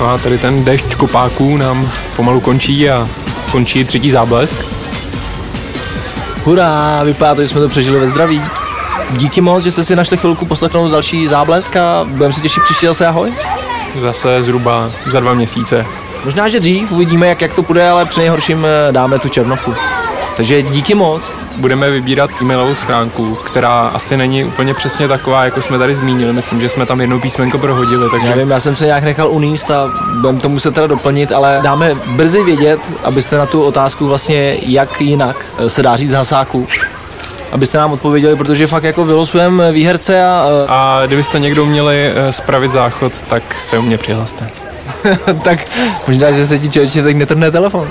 [0.05, 3.09] A tady ten dešť kopáků nám pomalu končí a
[3.51, 4.55] končí třetí záblesk.
[6.43, 8.41] Hurá, vypadá to, že jsme to přežili ve zdraví.
[9.11, 12.87] Díky moc, že jste si našli chvilku poslechnout další záblesk a budeme se těšit příště
[12.87, 13.33] zase ahoj.
[13.99, 15.85] Zase zhruba za dva měsíce.
[16.25, 19.73] Možná, že dřív uvidíme, jak, jak to půjde, ale při nejhorším eh, dáme tu černovku.
[20.37, 21.44] Takže díky moc.
[21.57, 26.33] Budeme vybírat e-mailovou schránku, která asi není úplně přesně taková, jako jsme tady zmínili.
[26.33, 29.29] Myslím, že jsme tam jedno písmenko prohodili, takže Já vím, já jsem se nějak nechal
[29.29, 29.91] uníst a
[30.21, 35.01] budeme to muset teda doplnit, ale dáme brzy vědět, abyste na tu otázku vlastně jak
[35.01, 36.67] jinak eh, se dá říct z hasáku,
[37.51, 42.31] abyste nám odpověděli, protože fakt jako vylosujeme výherce a, eh, A kdybyste někdo měli eh,
[42.31, 44.49] spravit záchod, tak se u mě přihlaste.
[45.43, 45.59] tak
[46.07, 47.87] možná, že se ti člověče teď netrhne telefon.